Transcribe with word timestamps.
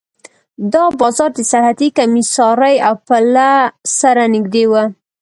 دا 0.73 0.83
بازار 0.99 1.29
د 1.37 1.39
سرحدي 1.51 1.89
کمېسارۍ 1.97 2.75
او 2.87 2.95
پله 3.07 3.49
سره 3.99 4.23
نږدې 4.33 4.63
و. 4.71 4.73